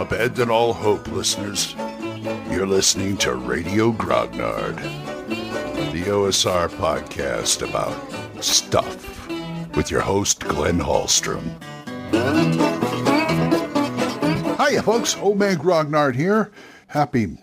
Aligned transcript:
Abandon 0.00 0.48
all 0.48 0.72
hope, 0.72 1.06
listeners. 1.08 1.74
You're 2.50 2.66
listening 2.66 3.18
to 3.18 3.34
Radio 3.34 3.92
Grognard, 3.92 4.76
the 5.92 6.04
OSR 6.04 6.70
podcast 6.70 7.68
about 7.68 8.42
stuff 8.42 9.28
with 9.76 9.90
your 9.90 10.00
host, 10.00 10.40
Glenn 10.40 10.78
Hallstrom. 10.78 11.44
Hiya, 14.56 14.82
folks. 14.84 15.18
Old 15.18 15.38
Man 15.38 15.58
Grognard 15.58 16.14
here. 16.14 16.50
Happy 16.86 17.36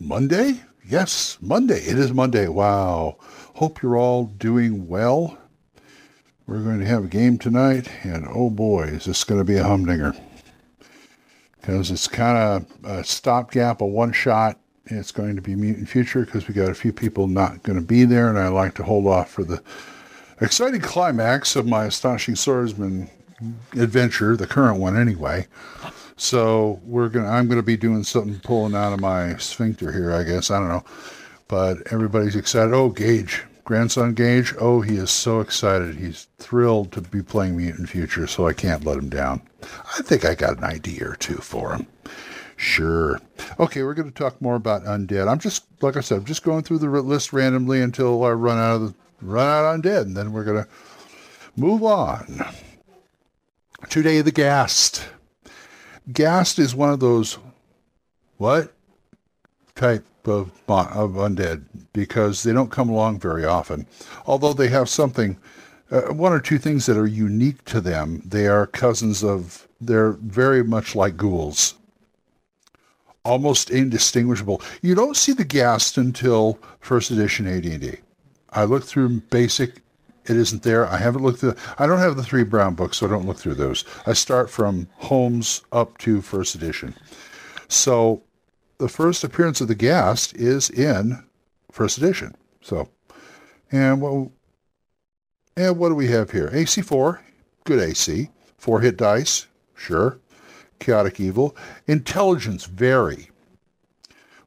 Monday? 0.00 0.62
Yes, 0.88 1.36
Monday. 1.42 1.80
It 1.80 1.98
is 1.98 2.14
Monday. 2.14 2.48
Wow. 2.48 3.18
Hope 3.56 3.82
you're 3.82 3.98
all 3.98 4.24
doing 4.24 4.88
well. 4.88 5.36
We're 6.46 6.62
going 6.62 6.80
to 6.80 6.86
have 6.86 7.04
a 7.04 7.08
game 7.08 7.36
tonight, 7.36 7.90
and 8.04 8.26
oh 8.26 8.48
boy, 8.48 8.84
is 8.84 9.04
this 9.04 9.22
going 9.22 9.40
to 9.40 9.44
be 9.44 9.58
a 9.58 9.64
humdinger. 9.64 10.14
Because 11.62 11.90
it's 11.90 12.06
kind 12.06 12.36
of 12.36 12.84
a 12.84 13.02
stopgap, 13.02 13.80
a 13.80 13.86
one 13.86 14.12
shot. 14.12 14.58
It's 14.86 15.12
going 15.12 15.36
to 15.36 15.42
be 15.42 15.54
Mutant 15.54 15.88
Future 15.88 16.26
because 16.26 16.46
we 16.46 16.54
got 16.54 16.68
a 16.68 16.74
few 16.74 16.92
people 16.92 17.28
not 17.28 17.62
going 17.62 17.78
to 17.78 17.84
be 17.84 18.04
there, 18.04 18.28
and 18.28 18.38
I 18.38 18.48
like 18.48 18.74
to 18.74 18.82
hold 18.82 19.06
off 19.06 19.30
for 19.30 19.44
the 19.44 19.62
exciting 20.40 20.80
climax 20.80 21.56
of 21.56 21.66
my 21.66 21.84
Astonishing 21.84 22.34
Swordsmen 22.36 23.08
adventure, 23.74 24.36
the 24.36 24.46
current 24.46 24.80
one 24.80 24.96
anyway. 24.96 25.46
So 26.16 26.80
we're 26.84 27.08
gonna 27.08 27.28
I'm 27.28 27.48
gonna 27.48 27.62
be 27.62 27.76
doing 27.76 28.04
something 28.04 28.38
pulling 28.40 28.74
out 28.74 28.92
of 28.92 29.00
my 29.00 29.36
sphincter 29.38 29.90
here, 29.92 30.12
I 30.12 30.22
guess. 30.22 30.50
I 30.50 30.58
don't 30.58 30.68
know. 30.68 30.84
But 31.48 31.92
everybody's 31.92 32.36
excited. 32.36 32.72
Oh, 32.72 32.90
Gage. 32.90 33.42
Grandson 33.64 34.14
Gage, 34.14 34.54
oh, 34.58 34.80
he 34.80 34.96
is 34.96 35.10
so 35.10 35.40
excited. 35.40 35.96
He's 35.96 36.26
thrilled 36.38 36.90
to 36.92 37.00
be 37.00 37.22
playing 37.22 37.56
Mutant 37.56 37.88
Future, 37.88 38.26
so 38.26 38.46
I 38.46 38.52
can't 38.52 38.84
let 38.84 38.98
him 38.98 39.08
down. 39.08 39.42
I 39.62 40.02
think 40.02 40.24
I 40.24 40.34
got 40.34 40.58
an 40.58 40.64
idea 40.64 41.10
or 41.10 41.14
two 41.14 41.36
for 41.36 41.72
him. 41.72 41.86
Sure. 42.56 43.20
Okay, 43.58 43.82
we're 43.82 43.94
going 43.94 44.10
to 44.10 44.14
talk 44.14 44.40
more 44.40 44.56
about 44.56 44.84
undead. 44.84 45.28
I'm 45.28 45.38
just, 45.38 45.64
like 45.80 45.96
I 45.96 46.00
said, 46.00 46.18
I'm 46.18 46.24
just 46.24 46.42
going 46.42 46.62
through 46.62 46.78
the 46.78 46.88
list 46.88 47.32
randomly 47.32 47.80
until 47.80 48.24
I 48.24 48.30
run 48.30 48.58
out 48.58 48.76
of 48.76 48.80
the 48.82 48.94
run 49.20 49.46
out 49.46 49.82
undead, 49.82 50.02
and 50.02 50.16
then 50.16 50.32
we're 50.32 50.44
going 50.44 50.64
to 50.64 50.68
move 51.56 51.82
on. 51.82 52.44
Today, 53.88 54.20
the 54.20 54.32
Ghast. 54.32 55.08
Ghast 56.12 56.58
is 56.58 56.74
one 56.74 56.90
of 56.90 57.00
those 57.00 57.38
what 58.38 58.72
type 59.74 60.04
of, 60.28 60.50
of 60.68 61.12
undead 61.12 61.64
because 61.92 62.42
they 62.42 62.52
don't 62.52 62.70
come 62.70 62.88
along 62.88 63.20
very 63.20 63.44
often. 63.44 63.86
Although 64.26 64.52
they 64.52 64.68
have 64.68 64.88
something, 64.88 65.38
uh, 65.90 66.12
one 66.12 66.32
or 66.32 66.40
two 66.40 66.58
things 66.58 66.86
that 66.86 66.96
are 66.96 67.06
unique 67.06 67.64
to 67.66 67.80
them. 67.80 68.22
They 68.24 68.46
are 68.46 68.66
cousins 68.66 69.22
of, 69.22 69.68
they're 69.80 70.12
very 70.12 70.64
much 70.64 70.94
like 70.94 71.16
ghouls. 71.16 71.74
Almost 73.24 73.70
indistinguishable. 73.70 74.62
You 74.80 74.94
don't 74.94 75.16
see 75.16 75.32
the 75.32 75.44
ghast 75.44 75.96
until 75.96 76.58
first 76.80 77.10
edition 77.10 77.46
AD&D. 77.46 77.98
I 78.50 78.64
looked 78.64 78.86
through 78.86 79.20
basic. 79.20 79.82
It 80.26 80.36
isn't 80.36 80.62
there. 80.62 80.86
I 80.86 80.98
haven't 80.98 81.22
looked 81.22 81.40
through. 81.40 81.54
I 81.78 81.86
don't 81.86 81.98
have 81.98 82.16
the 82.16 82.22
three 82.22 82.42
brown 82.42 82.74
books, 82.74 82.98
so 82.98 83.06
I 83.06 83.10
don't 83.10 83.26
look 83.26 83.38
through 83.38 83.54
those. 83.54 83.84
I 84.06 84.12
start 84.12 84.50
from 84.50 84.88
Holmes 84.96 85.62
up 85.72 85.98
to 85.98 86.20
first 86.20 86.54
edition. 86.54 86.94
So 87.68 88.22
the 88.82 88.88
first 88.88 89.22
appearance 89.22 89.60
of 89.60 89.68
the 89.68 89.76
Ghast 89.76 90.34
is 90.34 90.68
in 90.68 91.22
first 91.70 91.98
edition. 91.98 92.34
So, 92.60 92.88
and 93.70 94.00
what, 94.00 94.30
and 95.56 95.78
what 95.78 95.90
do 95.90 95.94
we 95.94 96.08
have 96.08 96.32
here? 96.32 96.48
AC4, 96.48 97.20
good 97.62 97.78
AC. 97.78 98.30
Four 98.58 98.80
hit 98.80 98.96
dice, 98.96 99.46
sure. 99.76 100.18
Chaotic 100.80 101.20
evil. 101.20 101.56
Intelligence, 101.86 102.64
very. 102.64 103.30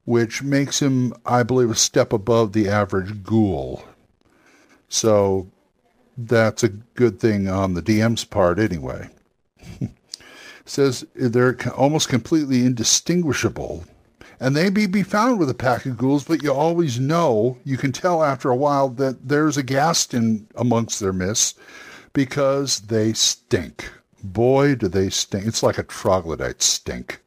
Which 0.03 0.43
makes 0.43 0.81
him, 0.81 1.13
I 1.25 1.43
believe, 1.43 1.71
a 1.71 1.75
step 1.75 2.11
above 2.11 2.51
the 2.51 2.67
average 2.67 3.23
ghoul. 3.23 3.85
So 4.89 5.49
that's 6.17 6.61
a 6.61 6.69
good 6.69 7.21
thing 7.21 7.47
on 7.47 7.73
the 7.73 7.81
DM's 7.81 8.25
part 8.25 8.59
anyway. 8.59 9.09
says 10.65 11.05
they're 11.15 11.57
almost 11.77 12.09
completely 12.09 12.65
indistinguishable 12.65 13.85
and 14.39 14.55
they 14.55 14.69
may 14.69 14.85
be 14.85 15.03
found 15.03 15.39
with 15.39 15.49
a 15.49 15.53
pack 15.53 15.85
of 15.85 15.97
ghouls, 15.97 16.23
but 16.25 16.43
you 16.43 16.53
always 16.53 16.99
know, 16.99 17.57
you 17.63 17.77
can 17.77 17.91
tell 17.91 18.23
after 18.23 18.49
a 18.49 18.55
while 18.55 18.89
that 18.89 19.27
there's 19.27 19.57
a 19.57 19.63
ghast 19.63 20.13
in 20.13 20.47
amongst 20.55 20.99
their 20.99 21.13
midst 21.13 21.57
because 22.13 22.81
they 22.81 23.13
stink. 23.13 23.91
Boy, 24.23 24.75
do 24.75 24.87
they 24.87 25.09
stink. 25.09 25.45
It's 25.45 25.63
like 25.63 25.77
a 25.77 25.83
troglodyte 25.83 26.61
stink. 26.61 27.21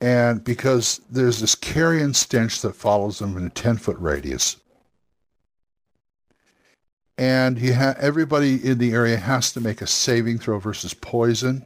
And 0.00 0.42
because 0.42 1.00
there's 1.08 1.40
this 1.40 1.54
carrion 1.54 2.12
stench 2.12 2.60
that 2.62 2.74
follows 2.74 3.20
them 3.20 3.36
in 3.36 3.46
a 3.46 3.50
10 3.50 3.76
foot 3.76 3.96
radius. 3.98 4.56
And 7.16 7.58
you 7.58 7.74
ha- 7.74 7.94
everybody 7.98 8.54
in 8.64 8.78
the 8.78 8.92
area 8.92 9.16
has 9.16 9.52
to 9.52 9.60
make 9.60 9.80
a 9.80 9.86
saving 9.86 10.38
throw 10.38 10.58
versus 10.58 10.92
poison. 10.92 11.64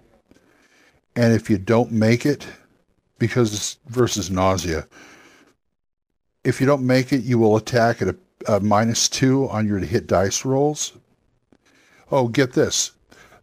And 1.14 1.32
if 1.32 1.48
you 1.48 1.56
don't 1.56 1.93
make 1.93 2.26
it, 2.26 2.47
because 3.19 3.78
versus 3.87 4.31
nausea. 4.31 4.87
If 6.44 6.60
you 6.60 6.66
don't 6.66 6.87
make 6.87 7.12
it, 7.12 7.22
you 7.22 7.38
will 7.38 7.56
attack 7.56 8.03
at 8.03 8.09
a, 8.09 8.16
a 8.47 8.60
minus 8.60 9.09
two 9.09 9.49
on 9.49 9.66
your 9.66 9.78
hit 9.78 10.06
dice 10.06 10.44
rolls. 10.44 10.93
Oh, 12.10 12.28
get 12.28 12.53
this. 12.53 12.93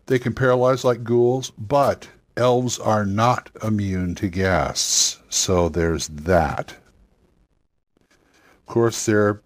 They 0.05 0.19
can 0.19 0.33
paralyze 0.33 0.83
like 0.83 1.03
ghouls, 1.03 1.51
but 1.57 2.07
elves 2.37 2.79
are 2.79 3.05
not 3.05 3.49
immune 3.63 4.15
to 4.15 4.29
ghasts. 4.29 5.19
So 5.29 5.69
there's 5.69 6.07
that. 6.09 6.75
Of 8.01 8.65
course, 8.67 9.05
they're 9.05 9.41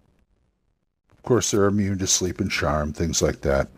of 1.10 1.22
course 1.22 1.50
they're 1.50 1.66
immune 1.66 1.98
to 1.98 2.06
sleep 2.06 2.40
and 2.40 2.50
charm, 2.50 2.92
things 2.92 3.20
like 3.20 3.42
that. 3.42 3.68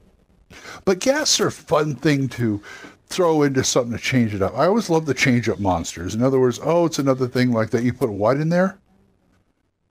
But 0.84 1.00
ghasts 1.00 1.40
are 1.40 1.48
a 1.48 1.52
fun 1.52 1.94
thing 1.96 2.28
to 2.30 2.62
throw 3.10 3.42
into 3.42 3.64
something 3.64 3.92
to 3.96 4.02
change 4.02 4.34
it 4.34 4.40
up. 4.40 4.56
I 4.56 4.66
always 4.66 4.88
love 4.88 5.04
the 5.04 5.14
change 5.14 5.48
up 5.48 5.58
monsters. 5.58 6.14
In 6.14 6.22
other 6.22 6.38
words, 6.38 6.60
oh, 6.62 6.86
it's 6.86 7.00
another 7.00 7.26
thing 7.26 7.50
like 7.52 7.70
that. 7.70 7.82
You 7.82 7.92
put 7.92 8.10
what 8.10 8.36
in 8.36 8.48
there? 8.48 8.78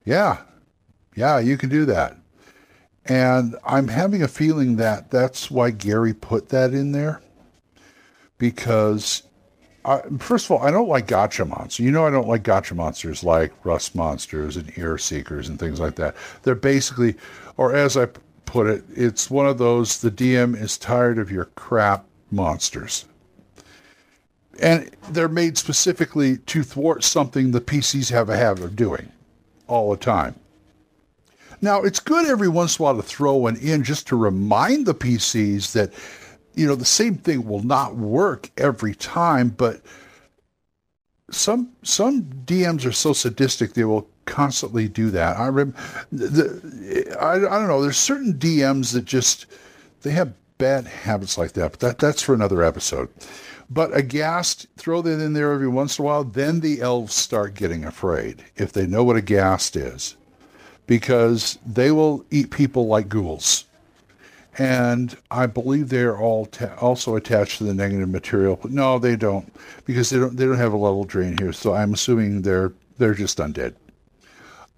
Yeah. 0.05 0.37
Yeah, 1.15 1.39
you 1.39 1.57
can 1.57 1.69
do 1.69 1.85
that. 1.85 2.15
And 3.05 3.57
I'm 3.65 3.89
having 3.89 4.23
a 4.23 4.27
feeling 4.27 4.77
that 4.77 5.11
that's 5.11 5.51
why 5.51 5.71
Gary 5.71 6.13
put 6.13 6.49
that 6.49 6.73
in 6.73 6.93
there. 6.93 7.21
Because, 8.37 9.23
I, 9.83 10.01
first 10.19 10.45
of 10.45 10.51
all, 10.51 10.65
I 10.65 10.71
don't 10.71 10.87
like 10.87 11.07
gotcha 11.07 11.43
monsters. 11.43 11.83
You 11.85 11.91
know, 11.91 12.07
I 12.07 12.11
don't 12.11 12.27
like 12.27 12.43
gotcha 12.43 12.73
monsters 12.73 13.21
like 13.21 13.51
rust 13.65 13.95
monsters 13.95 14.55
and 14.55 14.71
ear 14.77 14.97
seekers 14.97 15.49
and 15.49 15.59
things 15.59 15.81
like 15.81 15.95
that. 15.95 16.15
They're 16.43 16.55
basically, 16.55 17.15
or 17.57 17.75
as 17.75 17.97
I 17.97 18.07
put 18.45 18.67
it, 18.67 18.83
it's 18.95 19.29
one 19.29 19.45
of 19.45 19.57
those 19.57 19.99
the 19.99 20.11
DM 20.11 20.59
is 20.59 20.77
tired 20.77 21.19
of 21.19 21.31
your 21.31 21.45
crap 21.45 22.05
monsters 22.31 23.05
and 24.61 24.89
they're 25.09 25.29
made 25.29 25.57
specifically 25.57 26.37
to 26.37 26.63
thwart 26.63 27.03
something 27.03 27.51
the 27.51 27.61
PCs 27.61 28.11
have 28.11 28.29
a 28.29 28.37
habit 28.37 28.63
of 28.63 28.75
doing 28.75 29.11
all 29.67 29.91
the 29.91 29.97
time. 29.97 30.35
Now, 31.61 31.81
it's 31.81 31.99
good 31.99 32.25
every 32.25 32.47
once 32.47 32.77
in 32.77 32.83
a 32.83 32.85
while 32.85 32.95
to 32.95 33.01
throw 33.01 33.35
one 33.35 33.57
in 33.57 33.83
just 33.83 34.07
to 34.07 34.15
remind 34.15 34.85
the 34.85 34.93
PCs 34.93 35.73
that, 35.73 35.93
you 36.55 36.65
know, 36.65 36.75
the 36.75 36.85
same 36.85 37.15
thing 37.15 37.47
will 37.47 37.63
not 37.63 37.95
work 37.95 38.49
every 38.57 38.95
time, 38.95 39.49
but 39.49 39.81
some 41.31 41.71
some 41.83 42.23
DMs 42.23 42.85
are 42.85 42.91
so 42.91 43.13
sadistic 43.13 43.73
they 43.73 43.83
will 43.83 44.09
constantly 44.25 44.87
do 44.87 45.11
that. 45.11 45.37
I 45.37 45.47
rem, 45.49 45.75
the, 46.11 47.17
I, 47.19 47.35
I 47.35 47.59
don't 47.59 47.67
know. 47.67 47.81
There's 47.81 47.97
certain 47.97 48.33
DMs 48.33 48.93
that 48.93 49.05
just 49.05 49.45
they 50.01 50.11
have 50.11 50.33
bad 50.59 50.85
habits 50.85 51.39
like 51.39 51.53
that, 51.53 51.71
but 51.71 51.79
that 51.79 51.97
that's 51.97 52.21
for 52.21 52.35
another 52.35 52.61
episode. 52.61 53.09
But 53.71 53.95
a 53.95 54.03
ghast, 54.03 54.67
throw 54.77 55.01
that 55.01 55.19
in 55.19 55.33
there 55.33 55.51
every 55.51 55.67
once 55.67 55.97
in 55.97 56.03
a 56.03 56.05
while, 56.05 56.23
then 56.23 56.59
the 56.59 56.81
elves 56.81 57.15
start 57.15 57.55
getting 57.55 57.83
afraid 57.85 58.43
if 58.55 58.71
they 58.71 58.85
know 58.85 59.03
what 59.03 59.15
a 59.15 59.21
ghast 59.21 59.75
is. 59.75 60.15
Because 60.85 61.59
they 61.65 61.91
will 61.91 62.25
eat 62.31 62.49
people 62.49 62.87
like 62.87 63.09
ghouls. 63.09 63.65
And 64.57 65.15
I 65.29 65.45
believe 65.45 65.89
they 65.89 66.01
are 66.01 66.17
all 66.17 66.47
ta- 66.47 66.75
also 66.81 67.15
attached 67.15 67.59
to 67.59 67.63
the 67.63 67.75
negative 67.75 68.09
material. 68.09 68.59
But 68.59 68.71
no, 68.71 68.97
they 68.97 69.15
don't, 69.15 69.53
because 69.85 70.09
they 70.09 70.17
don't 70.17 70.35
they 70.35 70.45
don't 70.45 70.57
have 70.57 70.73
a 70.73 70.77
level 70.77 71.03
drain 71.03 71.37
here. 71.37 71.53
So 71.53 71.73
I'm 71.73 71.93
assuming 71.93 72.41
they're 72.41 72.73
they're 72.97 73.13
just 73.13 73.37
undead. 73.37 73.75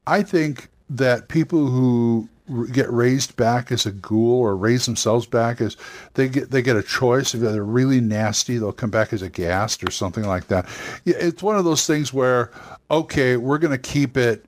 I 0.06 0.22
think 0.22 0.68
that 0.90 1.30
people 1.30 1.68
who 1.68 2.28
get 2.72 2.92
raised 2.92 3.36
back 3.36 3.72
as 3.72 3.86
a 3.86 3.92
ghoul 3.92 4.40
or 4.42 4.56
raise 4.56 4.86
themselves 4.86 5.26
back 5.26 5.62
as 5.62 5.78
they 6.14 6.28
get 6.28 6.52
they 6.52 6.62
get 6.62 6.76
a 6.76 6.84
choice. 6.84 7.34
If 7.34 7.42
they're 7.42 7.64
really 7.64 8.02
nasty 8.02 8.58
they'll 8.58 8.72
come 8.72 8.90
back 8.90 9.14
as 9.14 9.22
a 9.22 9.30
ghast 9.30 9.84
or 9.84 9.92
something 9.92 10.24
like 10.24 10.48
that. 10.48 10.68
It's 11.06 11.44
one 11.44 11.58
of 11.58 11.66
those 11.66 11.86
things 11.86 12.14
where 12.14 12.52
okay 12.90 13.38
we're 13.38 13.58
going 13.58 13.72
to 13.72 13.78
keep 13.78 14.18
it 14.18 14.46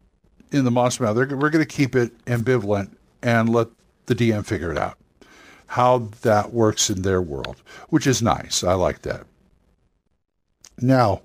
in 0.52 0.66
the 0.66 0.72
monster 0.72 1.04
mouth. 1.04 1.16
We're 1.16 1.26
going 1.26 1.52
to 1.52 1.66
keep 1.66 1.96
it 1.96 2.26
ambivalent 2.26 2.96
and 3.22 3.50
let 3.50 3.68
the 4.06 4.16
dm 4.16 4.46
figure 4.46 4.72
it 4.72 4.78
out. 4.78 4.98
How 5.68 6.10
that 6.22 6.54
works 6.54 6.90
in 6.90 7.02
their 7.02 7.22
world 7.22 7.62
which 7.90 8.08
is 8.08 8.22
nice. 8.22 8.64
I 8.64 8.74
like 8.74 9.04
that. 9.04 9.26
Now, 10.82 11.22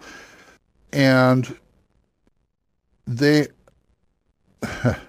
and 0.92 1.56
they 3.06 3.48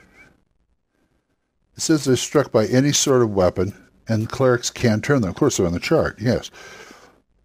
it 1.80 1.84
says 1.84 2.04
they're 2.04 2.18
struck 2.18 2.52
by 2.52 2.66
any 2.66 2.92
sort 2.92 3.22
of 3.22 3.34
weapon, 3.34 3.74
and 4.10 4.28
clerics 4.28 4.70
can 4.70 5.00
turn 5.00 5.22
them. 5.22 5.30
Of 5.30 5.38
course, 5.38 5.56
they're 5.56 5.66
on 5.66 5.72
the 5.72 5.80
chart. 5.80 6.20
Yes. 6.20 6.52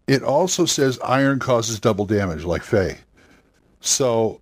It 0.08 0.24
also 0.24 0.64
says 0.64 0.98
iron 1.04 1.38
causes 1.38 1.78
double 1.78 2.04
damage, 2.04 2.42
like 2.42 2.64
Fey. 2.64 2.98
So, 3.78 4.40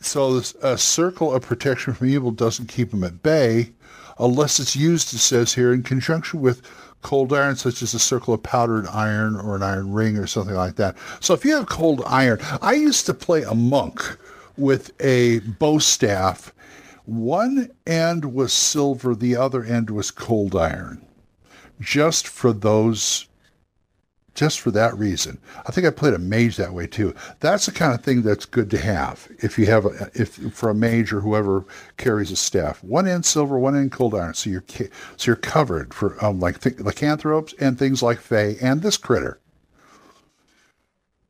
so 0.00 0.34
this, 0.34 0.54
a 0.60 0.76
circle 0.76 1.32
of 1.32 1.40
protection 1.40 1.94
from 1.94 2.10
evil 2.10 2.30
doesn't 2.30 2.68
keep 2.68 2.90
them 2.90 3.04
at 3.04 3.22
bay, 3.22 3.72
unless 4.18 4.60
it's 4.60 4.76
used, 4.76 5.14
it 5.14 5.18
says 5.20 5.54
here, 5.54 5.72
in 5.72 5.82
conjunction 5.82 6.42
with 6.42 6.60
cold 7.00 7.32
iron, 7.32 7.56
such 7.56 7.80
as 7.80 7.94
a 7.94 7.98
circle 7.98 8.34
of 8.34 8.42
powdered 8.42 8.86
iron 8.88 9.34
or 9.34 9.56
an 9.56 9.62
iron 9.62 9.94
ring 9.94 10.18
or 10.18 10.26
something 10.26 10.56
like 10.56 10.76
that. 10.76 10.94
So 11.20 11.32
if 11.32 11.42
you 11.42 11.54
have 11.54 11.70
cold 11.70 12.02
iron, 12.04 12.38
I 12.60 12.74
used 12.74 13.06
to 13.06 13.14
play 13.14 13.44
a 13.44 13.54
monk 13.54 14.18
with 14.58 14.92
a 15.00 15.38
bow 15.38 15.78
staff. 15.78 16.52
One 17.08 17.70
end 17.86 18.34
was 18.34 18.52
silver, 18.52 19.14
the 19.14 19.34
other 19.34 19.64
end 19.64 19.88
was 19.88 20.10
cold 20.10 20.54
iron. 20.54 21.06
Just 21.80 22.28
for 22.28 22.52
those 22.52 23.26
just 24.34 24.60
for 24.60 24.70
that 24.72 24.96
reason. 24.96 25.38
I 25.66 25.72
think 25.72 25.86
I 25.86 25.90
played 25.90 26.12
a 26.12 26.18
mage 26.18 26.58
that 26.58 26.74
way 26.74 26.86
too. 26.86 27.14
That's 27.40 27.64
the 27.64 27.72
kind 27.72 27.94
of 27.94 28.04
thing 28.04 28.20
that's 28.20 28.44
good 28.44 28.70
to 28.72 28.78
have 28.78 29.26
if 29.38 29.58
you 29.58 29.64
have 29.66 29.86
a, 29.86 30.10
if 30.14 30.34
for 30.52 30.68
a 30.68 30.74
mage 30.74 31.10
or 31.14 31.20
whoever 31.20 31.64
carries 31.96 32.30
a 32.30 32.36
staff. 32.36 32.84
One 32.84 33.08
end 33.08 33.24
silver, 33.24 33.58
one 33.58 33.74
end 33.74 33.90
cold 33.90 34.14
iron, 34.14 34.34
so 34.34 34.50
you're 34.50 34.64
so 34.68 34.86
you're 35.22 35.34
covered 35.34 35.94
for 35.94 36.22
um, 36.22 36.40
like 36.40 36.60
th- 36.60 36.78
lycanthropes 36.78 37.54
and 37.58 37.78
things 37.78 38.02
like 38.02 38.18
Fey 38.20 38.58
and 38.60 38.82
this 38.82 38.98
critter. 38.98 39.40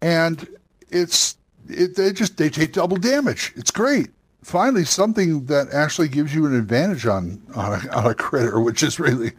And 0.03 0.45
it's 0.91 1.37
it, 1.69 1.95
they 1.95 2.13
just 2.13 2.37
they 2.37 2.51
take 2.51 2.73
double 2.73 2.97
damage. 2.97 3.53
It's 3.55 3.71
great. 3.71 4.11
Finally, 4.43 4.85
something 4.85 5.47
that 5.47 5.69
actually 5.73 6.09
gives 6.09 6.35
you 6.35 6.47
an 6.47 6.55
advantage 6.55 7.07
on 7.07 7.43
on 7.55 7.81
a, 7.85 7.91
on 7.91 8.07
a 8.07 8.15
critter, 8.15 8.61
which 8.61 8.83
is 8.83 8.99
really 9.01 9.33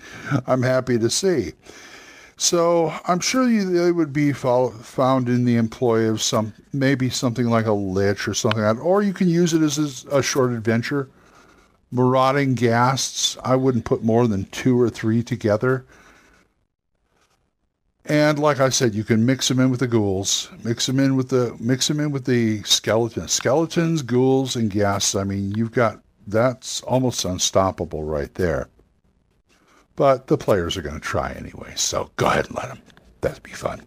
I'm 0.46 0.62
happy 0.62 1.00
to 1.00 1.10
see. 1.10 1.54
So 2.40 2.94
I'm 3.06 3.20
sure 3.20 3.50
you, 3.50 3.66
they 3.70 3.92
would 3.92 4.14
be 4.14 4.32
follow, 4.32 4.70
found 4.70 5.28
in 5.28 5.44
the 5.44 5.58
employ 5.58 6.10
of 6.10 6.22
some, 6.22 6.54
maybe 6.72 7.10
something 7.10 7.48
like 7.48 7.66
a 7.66 7.74
lich 7.74 8.30
or 8.30 8.34
something 8.34 8.62
like 8.62 8.78
that, 8.78 8.82
or 8.82 9.02
you 9.02 9.12
can 9.12 9.28
use 9.28 9.54
it 9.54 9.62
as 9.62 10.06
a 10.10 10.24
short 10.24 10.54
adventure. 10.54 11.10
Marauding 11.92 12.56
ghasts, 12.56 13.38
I 13.44 13.58
wouldn't 13.58 13.84
put 13.84 14.04
more 14.04 14.26
than 14.26 14.46
two 14.46 14.80
or 14.80 14.90
three 14.90 15.22
together. 15.22 15.86
And 18.10 18.40
like 18.40 18.60
I 18.60 18.70
said, 18.70 18.96
you 18.96 19.04
can 19.04 19.24
mix 19.24 19.48
them 19.48 19.60
in 19.60 19.70
with 19.70 19.82
the 19.82 19.88
ghouls, 19.88 20.50
mix 20.64 20.88
them 20.88 21.00
in 21.00 21.16
with 21.16 21.30
the 21.30 21.56
mix 21.60 21.88
them 21.88 22.00
in 22.00 22.10
with 22.12 22.26
the 22.26 22.64
skeletons, 22.64 23.32
skeletons, 23.32 24.02
ghouls, 24.02 24.56
and 24.56 24.72
ghasts. 24.72 25.16
I 25.16 25.24
mean, 25.24 25.52
you've 25.52 25.72
got 25.72 26.02
that's 26.26 26.82
almost 26.82 27.24
unstoppable 27.24 28.04
right 28.04 28.34
there. 28.34 28.68
But 29.96 30.26
the 30.28 30.38
players 30.38 30.76
are 30.76 30.82
going 30.82 30.96
to 30.96 31.02
try 31.02 31.34
anyway, 31.34 31.74
so 31.76 32.10
go 32.16 32.28
ahead 32.28 32.48
and 32.48 32.56
let 32.56 32.70
them. 32.70 32.82
That'd 33.22 33.44
be 33.44 33.52
fun. 33.52 33.82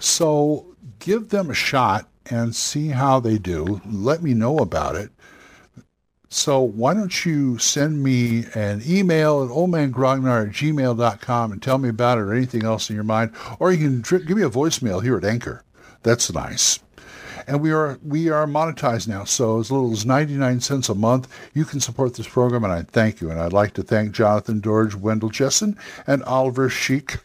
So 0.00 0.74
give 1.00 1.28
them 1.28 1.50
a 1.50 1.54
shot 1.54 2.08
and 2.30 2.54
see 2.54 2.88
how 2.88 3.20
they 3.20 3.36
do. 3.36 3.82
Let 3.84 4.22
me 4.22 4.32
know 4.32 4.58
about 4.58 4.96
it. 4.96 5.10
So 6.34 6.60
why 6.60 6.94
don't 6.94 7.24
you 7.24 7.58
send 7.58 8.02
me 8.02 8.46
an 8.54 8.82
email 8.84 9.44
at 9.44 9.50
oldmangrognard 9.50 10.48
at 10.48 10.52
gmail.com 10.52 11.52
and 11.52 11.62
tell 11.62 11.78
me 11.78 11.88
about 11.88 12.18
it 12.18 12.22
or 12.22 12.34
anything 12.34 12.64
else 12.64 12.90
in 12.90 12.96
your 12.96 13.04
mind. 13.04 13.30
Or 13.60 13.70
you 13.70 13.78
can 13.78 14.20
give 14.26 14.36
me 14.36 14.42
a 14.42 14.50
voicemail 14.50 15.00
here 15.00 15.16
at 15.16 15.24
Anchor. 15.24 15.62
That's 16.02 16.32
nice 16.32 16.80
and 17.46 17.60
we 17.60 17.70
are 17.70 18.00
we 18.02 18.30
are 18.30 18.46
monetized 18.46 19.06
now. 19.06 19.22
So 19.22 19.60
as 19.60 19.70
little 19.70 19.92
as 19.92 20.04
99 20.04 20.60
cents 20.60 20.88
a 20.88 20.94
month, 20.94 21.28
you 21.54 21.64
can 21.64 21.78
support 21.78 22.14
this 22.14 22.26
program, 22.26 22.64
and 22.64 22.72
I 22.72 22.82
thank 22.82 23.20
you. 23.20 23.30
And 23.30 23.40
I'd 23.40 23.52
like 23.52 23.74
to 23.74 23.82
thank 23.82 24.12
Jonathan 24.12 24.60
George, 24.60 24.94
Wendell 24.94 25.30
Jessen, 25.30 25.76
and 26.06 26.24
Oliver 26.24 26.68
Sheik, 26.68 27.18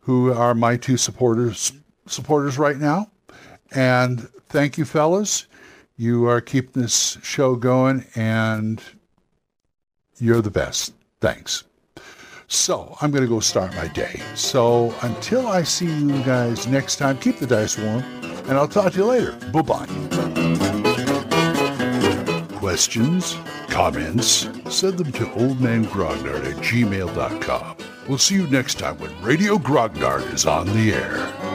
who 0.00 0.32
are 0.32 0.54
my 0.54 0.76
two 0.76 0.96
supporters 0.96 1.72
supporters 2.06 2.58
right 2.58 2.78
now. 2.78 3.10
And 3.72 4.28
thank 4.48 4.76
you, 4.76 4.84
fellas. 4.84 5.46
You 6.00 6.26
are 6.28 6.40
keeping 6.40 6.80
this 6.80 7.18
show 7.22 7.56
going, 7.56 8.06
and 8.14 8.82
you're 10.18 10.40
the 10.40 10.50
best. 10.50 10.94
Thanks. 11.20 11.64
So 12.48 12.96
I'm 13.02 13.10
going 13.10 13.22
to 13.22 13.28
go 13.28 13.40
start 13.40 13.76
my 13.76 13.86
day. 13.88 14.18
So 14.34 14.94
until 15.02 15.46
I 15.46 15.62
see 15.62 15.84
you 15.84 16.22
guys 16.22 16.66
next 16.66 16.96
time, 16.96 17.18
keep 17.18 17.36
the 17.36 17.46
dice 17.46 17.76
warm 17.76 18.02
and 18.48 18.52
I'll 18.52 18.66
talk 18.66 18.94
to 18.94 18.98
you 18.98 19.04
later. 19.04 19.32
Bye 19.52 19.60
bye. 19.60 19.86
Questions? 22.56 23.36
Comments? 23.68 24.48
Send 24.70 24.96
them 24.96 25.12
to 25.12 25.26
oldmangrognard 25.26 26.46
at 26.46 26.56
gmail.com. 26.64 27.76
We'll 28.08 28.16
see 28.16 28.36
you 28.36 28.46
next 28.46 28.78
time 28.78 28.96
when 28.98 29.12
Radio 29.22 29.58
Grognard 29.58 30.32
is 30.32 30.46
on 30.46 30.66
the 30.66 30.94
air. 30.94 31.49